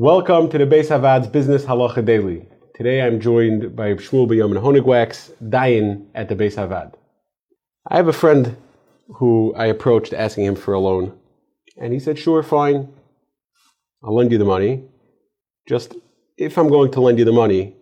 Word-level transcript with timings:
Welcome 0.00 0.48
to 0.50 0.58
the 0.58 0.64
Beis 0.64 0.90
HaVaad's 0.90 1.26
Business 1.26 1.64
Halacha 1.64 2.04
Daily. 2.04 2.46
Today 2.76 3.02
I'm 3.02 3.18
joined 3.18 3.74
by 3.74 3.94
Shmuel 3.94 4.28
B'Yamin 4.28 4.62
Honigwachs, 4.62 5.32
Dayan 5.42 6.06
at 6.14 6.28
the 6.28 6.36
Beis 6.36 6.54
Havad. 6.54 6.94
I 7.88 7.96
have 7.96 8.06
a 8.06 8.12
friend 8.12 8.56
who 9.16 9.52
I 9.56 9.66
approached 9.66 10.12
asking 10.12 10.44
him 10.44 10.54
for 10.54 10.72
a 10.72 10.78
loan, 10.78 11.18
and 11.76 11.92
he 11.92 11.98
said, 11.98 12.16
sure, 12.16 12.44
fine, 12.44 12.88
I'll 14.04 14.14
lend 14.14 14.30
you 14.30 14.38
the 14.38 14.44
money. 14.44 14.84
Just 15.68 15.96
if 16.36 16.56
I'm 16.58 16.68
going 16.68 16.92
to 16.92 17.00
lend 17.00 17.18
you 17.18 17.24
the 17.24 17.32
money, 17.32 17.74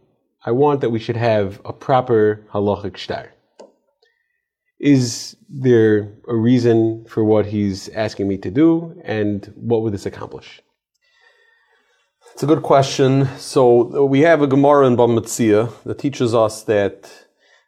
I 0.43 0.53
want 0.53 0.81
that 0.81 0.89
we 0.89 0.99
should 0.99 1.19
have 1.19 1.61
a 1.67 1.73
proper 1.75 2.47
halachic 2.51 2.97
shtar. 2.97 3.35
Is 4.81 5.37
there 5.51 6.15
a 6.27 6.35
reason 6.35 7.05
for 7.11 7.23
what 7.23 7.45
he's 7.45 7.91
asking 7.91 8.27
me 8.27 8.39
to 8.39 8.51
do, 8.51 8.99
and 9.05 9.53
what 9.55 9.83
would 9.83 9.93
this 9.93 10.07
accomplish? 10.07 10.63
It's 12.37 12.43
a 12.43 12.47
good 12.47 12.63
question. 12.63 13.29
So 13.39 14.05
we 14.05 14.21
have 14.21 14.43
a 14.43 14.47
Gemara 14.47 14.87
in 14.89 14.95
Bava 14.95 15.19
Metzia 15.19 15.73
that 15.85 15.99
teaches 15.99 16.35
us 16.35 16.65
that 16.65 17.11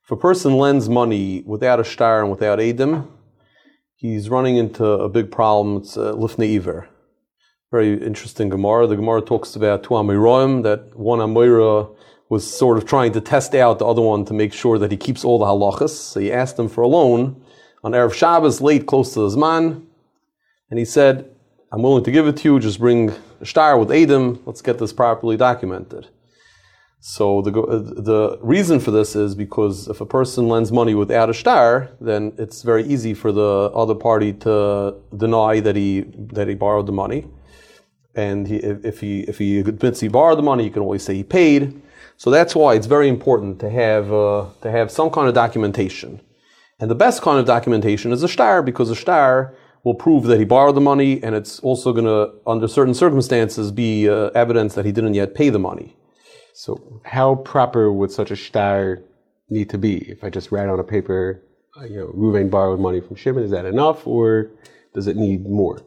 if 0.05 0.11
a 0.11 0.15
person 0.15 0.59
lends 0.59 0.91
money 0.91 1.43
without 1.47 1.81
a 1.81 1.85
shtar 1.85 2.21
and 2.21 2.31
without 2.31 2.59
edim, 2.59 3.09
he's 3.97 4.29
running 4.29 4.59
into 4.59 4.85
a 4.85 5.09
big 5.09 5.31
problem. 5.33 5.79
It's 5.79 5.97
uh, 5.97 6.13
lifnei 6.13 6.57
iver. 6.57 6.87
Very 7.71 7.95
interesting 7.95 8.51
Gemara. 8.51 8.87
The 8.87 8.97
Gemara 8.97 9.23
talks 9.23 9.57
about 9.57 9.85
two 9.85 9.95
amoraim, 9.95 10.63
that 10.65 10.95
one 10.95 11.21
amora 11.21 11.89
was 12.29 12.45
sort 12.47 12.77
of 12.77 12.85
trying 12.85 13.13
to 13.13 13.23
test 13.23 13.55
out 13.55 13.79
the 13.79 13.87
other 13.87 14.03
one 14.03 14.27
to 14.27 14.35
make 14.35 14.53
sure 14.53 14.79
that 14.79 14.91
he 14.91 14.99
keeps 14.99 15.25
all 15.25 15.39
the 15.39 15.47
halachas. 15.47 15.97
So 15.97 16.21
he 16.21 16.31
asked 16.31 16.59
him 16.59 16.69
for 16.69 16.83
a 16.83 16.89
loan 16.89 17.43
on 17.83 17.93
Erev 17.93 18.13
Shabbos, 18.13 18.61
late, 18.61 18.85
close 18.85 19.15
to 19.15 19.21
the 19.21 19.35
Zman, 19.35 19.87
and 20.69 20.79
he 20.79 20.85
said, 20.85 21.31
I'm 21.73 21.83
willing 21.83 22.05
to 22.05 22.11
give 22.11 22.27
it 22.27 22.37
to 22.37 22.53
you, 22.53 22.61
just 22.61 22.79
bring 22.79 23.15
a 23.41 23.45
shtar 23.45 23.79
with 23.79 23.89
edim, 23.89 24.41
let's 24.47 24.63
get 24.63 24.79
this 24.79 24.93
properly 24.93 25.37
documented. 25.37 26.09
So 27.01 27.43
the, 27.43 27.53
the 27.53 28.39
reason 28.43 28.81
for 28.81 28.91
this 28.91 29.15
is 29.15 29.37
because 29.37 29.87
if 29.87 30.01
a 30.01 30.07
person 30.07 30.49
lends 30.49 30.73
money 30.73 30.95
without 30.95 31.31
a 31.31 31.33
shtar, 31.33 31.91
then 32.01 32.33
it's 32.39 32.63
very 32.63 32.85
easy 32.85 33.15
for 33.15 33.31
the 33.31 33.71
other 33.73 33.95
party 33.95 34.33
to 34.33 34.97
deny 35.17 35.61
that 35.61 35.77
he, 35.77 36.01
that 36.33 36.49
he 36.49 36.55
borrowed 36.55 36.87
the 36.87 36.93
money. 36.93 37.29
And 38.17 38.49
he, 38.49 38.57
if, 38.57 38.99
he, 38.99 39.21
if 39.21 39.39
he 39.39 39.61
admits 39.61 40.01
he 40.01 40.09
borrowed 40.09 40.39
the 40.39 40.43
money, 40.43 40.65
he 40.65 40.71
can 40.71 40.83
always 40.83 41.05
say 41.05 41.15
he 41.15 41.23
paid. 41.23 41.81
So 42.17 42.31
that's 42.31 42.57
why 42.57 42.75
it's 42.75 42.87
very 42.87 43.09
important 43.09 43.61
to 43.61 43.71
have, 43.71 44.13
uh, 44.13 44.47
to 44.63 44.71
have 44.71 44.91
some 44.91 45.09
kind 45.11 45.29
of 45.29 45.35
documentation. 45.35 46.21
And 46.81 46.91
the 46.91 46.97
best 46.97 47.23
kind 47.23 47.39
of 47.39 47.47
documentation 47.47 48.11
is 48.11 48.25
a 48.25 48.29
shtar, 48.29 48.61
because 48.61 48.91
a 48.91 48.97
shtar 48.97 49.55
will 49.89 49.95
prove 49.95 50.25
that 50.25 50.39
he 50.39 50.45
borrowed 50.45 50.75
the 50.75 50.83
money, 50.83 51.23
and 51.23 51.35
it's 51.35 51.61
also 51.61 51.95
going 51.95 52.05
to, 52.05 52.35
under 52.47 52.69
certain 52.69 52.93
circumstances, 52.93 53.73
be 53.73 54.07
uh, 54.07 54.27
evidence 54.35 54.75
that 54.75 54.85
he 54.85 54.93
didn't 54.93 55.15
yet 55.15 55.35
pay 55.35 55.49
the 55.49 55.59
money. 55.59 55.97
So, 56.53 57.01
how 57.07 57.37
proper 57.37 57.91
would 57.91 58.13
such 58.13 58.31
a 58.31 58.37
shtar 58.37 59.03
need 59.49 59.71
to 59.71 59.79
be? 59.79 59.97
If 60.11 60.25
I 60.25 60.29
just 60.29 60.53
write 60.53 60.69
on 60.69 60.79
a 60.79 60.85
paper, 60.85 61.43
you 61.89 61.97
know, 62.01 62.09
Ruvain 62.09 62.51
borrowed 62.51 62.81
money 62.81 63.01
from 63.01 63.17
Shimon, 63.17 63.45
is 63.45 63.51
that 63.51 63.65
enough, 63.65 64.07
or 64.07 64.51
does 64.93 65.07
it 65.07 65.17
need 65.17 65.49
more? 65.49 65.81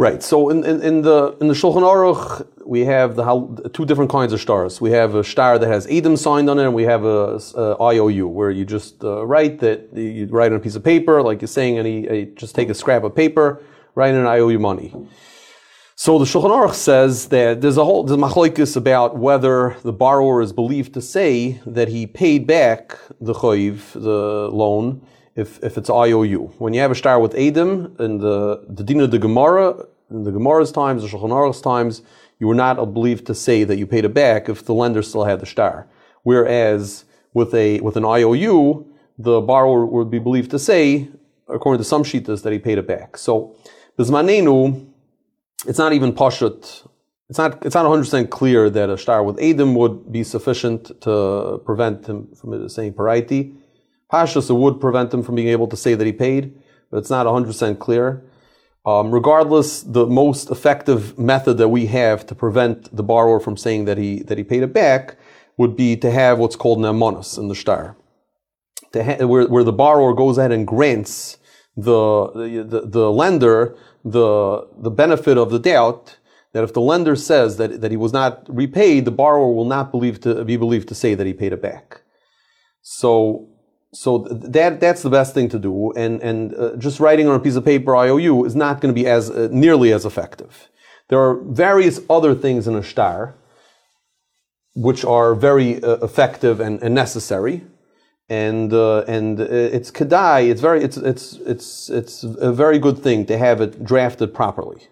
Right. 0.00 0.22
So 0.22 0.48
in, 0.48 0.64
in, 0.64 0.80
in, 0.80 1.02
the 1.02 1.36
in 1.42 1.48
the 1.48 1.52
Shulchan 1.52 1.82
Aruch, 1.82 2.46
we 2.64 2.86
have 2.86 3.16
the 3.16 3.70
two 3.74 3.84
different 3.84 4.10
kinds 4.10 4.32
of 4.32 4.40
shtars. 4.40 4.80
We 4.80 4.92
have 4.92 5.14
a 5.14 5.22
shtar 5.22 5.58
that 5.58 5.68
has 5.68 5.86
edim 5.88 6.16
signed 6.16 6.48
on 6.48 6.58
it, 6.58 6.64
and 6.64 6.72
we 6.72 6.84
have 6.84 7.04
a, 7.04 7.38
a 7.54 7.76
IOU 7.92 8.26
where 8.28 8.50
you 8.50 8.64
just 8.64 9.04
uh, 9.04 9.26
write 9.26 9.58
that 9.58 9.94
you 9.94 10.26
write 10.30 10.52
on 10.52 10.56
a 10.56 10.60
piece 10.60 10.74
of 10.74 10.82
paper, 10.82 11.20
like 11.20 11.42
you're 11.42 11.48
saying, 11.48 11.76
and 11.76 11.86
you, 11.86 12.32
just 12.34 12.54
take 12.54 12.70
a 12.70 12.74
scrap 12.74 13.04
of 13.04 13.14
paper, 13.14 13.62
write 13.94 14.14
an 14.14 14.24
IOU 14.24 14.58
money. 14.58 14.90
So 15.96 16.18
the 16.18 16.24
Shulchan 16.24 16.48
Aruch 16.48 16.72
says 16.72 17.28
that 17.28 17.60
there's 17.60 17.76
a 17.76 17.84
whole 17.84 18.02
there's 18.02 18.18
machlokes 18.18 18.78
about 18.78 19.18
whether 19.18 19.76
the 19.82 19.92
borrower 19.92 20.40
is 20.40 20.50
believed 20.50 20.94
to 20.94 21.02
say 21.02 21.60
that 21.66 21.88
he 21.88 22.06
paid 22.06 22.46
back 22.46 22.96
the 23.20 23.34
chayiv, 23.34 23.92
the 23.92 24.48
loan, 24.50 25.06
if, 25.36 25.62
if 25.62 25.78
it's 25.78 25.90
IOU. 25.90 26.52
When 26.58 26.74
you 26.74 26.80
have 26.80 26.90
a 26.90 26.94
shtar 26.94 27.20
with 27.20 27.34
edim 27.34 27.98
in 28.00 28.18
the 28.18 28.64
the 28.68 28.82
Dina 28.82 29.06
de 29.06 29.18
Gemara, 29.18 29.86
in 30.10 30.24
the 30.24 30.32
Gemara's 30.32 30.72
times, 30.72 31.02
the 31.02 31.08
Shulchan 31.08 31.30
Aruch's 31.30 31.60
times, 31.60 32.02
you 32.38 32.46
were 32.46 32.54
not 32.54 32.76
believed 32.94 33.26
to 33.26 33.34
say 33.34 33.64
that 33.64 33.76
you 33.76 33.86
paid 33.86 34.04
it 34.04 34.14
back 34.14 34.48
if 34.48 34.64
the 34.64 34.74
lender 34.74 35.02
still 35.02 35.24
had 35.24 35.40
the 35.40 35.46
shtar. 35.46 35.86
Whereas 36.22 37.04
with 37.34 37.54
a 37.54 37.80
with 37.80 37.96
an 37.96 38.04
IOU, 38.04 38.86
the 39.18 39.40
borrower 39.40 39.84
would 39.86 40.10
be 40.10 40.18
believed 40.18 40.50
to 40.50 40.58
say, 40.58 41.08
according 41.48 41.78
to 41.78 41.84
some 41.84 42.02
shitas, 42.02 42.42
that 42.42 42.52
he 42.52 42.58
paid 42.58 42.78
it 42.78 42.86
back. 42.86 43.16
So 43.16 43.54
bismanenu, 43.98 44.88
it's 45.66 45.78
not 45.78 45.92
even 45.92 46.12
pashut. 46.12 46.86
It's 47.28 47.38
not 47.38 47.64
it's 47.64 47.74
not 47.74 47.84
100 47.84 48.02
percent 48.02 48.30
clear 48.30 48.70
that 48.70 48.90
a 48.90 48.96
shtar 48.96 49.22
with 49.22 49.36
edim 49.36 49.74
would 49.76 50.10
be 50.10 50.24
sufficient 50.24 51.00
to 51.02 51.60
prevent 51.64 52.06
him 52.06 52.28
from 52.34 52.68
saying 52.68 52.94
paraiti. 52.94 53.54
Pashas 54.10 54.50
would 54.50 54.80
prevent 54.80 55.14
him 55.14 55.22
from 55.22 55.36
being 55.36 55.48
able 55.48 55.68
to 55.68 55.76
say 55.76 55.94
that 55.94 56.04
he 56.04 56.12
paid, 56.12 56.58
but 56.90 56.96
it's 56.96 57.10
not 57.10 57.26
100 57.26 57.46
percent 57.46 57.78
clear. 57.78 58.24
Um, 58.86 59.10
regardless, 59.10 59.82
the 59.82 60.06
most 60.06 60.50
effective 60.50 61.18
method 61.18 61.58
that 61.58 61.68
we 61.68 61.86
have 61.86 62.26
to 62.26 62.34
prevent 62.34 62.94
the 62.96 63.02
borrower 63.02 63.38
from 63.38 63.56
saying 63.56 63.84
that 63.84 63.98
he 63.98 64.22
that 64.22 64.38
he 64.38 64.44
paid 64.44 64.62
it 64.62 64.72
back 64.72 65.16
would 65.58 65.76
be 65.76 65.96
to 65.96 66.10
have 66.10 66.38
what's 66.38 66.56
called 66.56 66.78
nemonis 66.78 67.38
in 67.38 67.48
the 67.48 67.54
shtar, 67.54 67.96
ha- 68.94 69.26
where, 69.26 69.46
where 69.46 69.64
the 69.64 69.72
borrower 69.72 70.14
goes 70.14 70.38
ahead 70.38 70.52
and 70.52 70.66
grants 70.66 71.36
the, 71.76 72.64
the, 72.68 72.80
the 72.86 73.12
lender 73.12 73.76
the 74.04 74.66
the 74.78 74.90
benefit 74.90 75.36
of 75.36 75.50
the 75.50 75.58
doubt 75.58 76.16
that 76.52 76.64
if 76.64 76.72
the 76.72 76.80
lender 76.80 77.14
says 77.14 77.58
that, 77.58 77.80
that 77.80 77.90
he 77.90 77.96
was 77.96 78.12
not 78.12 78.44
repaid, 78.48 79.04
the 79.04 79.10
borrower 79.10 79.52
will 79.52 79.66
not 79.66 79.92
believe 79.92 80.20
to 80.20 80.44
be 80.44 80.56
believed 80.56 80.88
to 80.88 80.94
say 80.94 81.14
that 81.14 81.26
he 81.26 81.32
paid 81.32 81.52
it 81.52 81.62
back. 81.62 82.02
So 82.82 83.48
so 83.92 84.18
that 84.18 84.80
that's 84.80 85.02
the 85.02 85.10
best 85.10 85.34
thing 85.34 85.48
to 85.48 85.58
do, 85.58 85.92
and 85.92 86.22
and 86.22 86.54
uh, 86.54 86.76
just 86.76 87.00
writing 87.00 87.26
on 87.26 87.34
a 87.34 87.40
piece 87.40 87.56
of 87.56 87.64
paper 87.64 87.96
IOU 87.96 88.44
is 88.44 88.54
not 88.54 88.80
going 88.80 88.94
to 88.94 89.00
be 89.00 89.06
as 89.06 89.30
uh, 89.30 89.48
nearly 89.50 89.92
as 89.92 90.04
effective. 90.04 90.68
There 91.08 91.18
are 91.18 91.34
various 91.34 92.00
other 92.08 92.34
things 92.34 92.68
in 92.68 92.76
a 92.76 92.82
shtar 92.82 93.34
which 94.76 95.04
are 95.04 95.34
very 95.34 95.82
uh, 95.82 95.96
effective 95.96 96.60
and, 96.60 96.80
and, 96.80 96.94
necessary, 96.94 97.64
and 98.28 98.72
uh, 98.72 99.00
and 99.08 99.40
uh, 99.40 99.44
it's 99.44 99.90
kedai. 99.90 100.48
It's 100.48 100.60
very 100.60 100.84
it's 100.84 100.96
it's 100.96 101.32
it's 101.44 101.90
it's 101.90 102.22
a 102.22 102.52
very 102.52 102.78
good 102.78 102.98
thing 102.98 103.26
to 103.26 103.36
have 103.36 103.60
it 103.60 103.84
drafted 103.84 104.32
properly. 104.32 104.86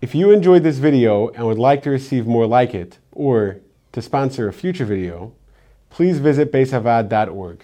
If 0.00 0.14
you 0.16 0.32
enjoyed 0.32 0.64
this 0.64 0.78
video 0.78 1.28
and 1.28 1.46
would 1.46 1.58
like 1.58 1.82
to 1.84 1.90
receive 1.90 2.26
more 2.26 2.46
like 2.46 2.74
it, 2.74 2.98
or 3.12 3.60
to 3.92 4.02
sponsor 4.02 4.48
a 4.48 4.52
future 4.52 4.84
video 4.84 5.32
please 5.90 6.18
visit 6.18 6.52
beishavad.org. 6.52 7.60